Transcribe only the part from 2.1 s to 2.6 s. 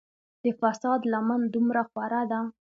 ده.